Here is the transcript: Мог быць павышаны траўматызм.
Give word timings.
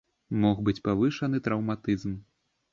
Мог 0.45 0.63
быць 0.69 0.83
павышаны 0.89 1.43
траўматызм. 1.49 2.19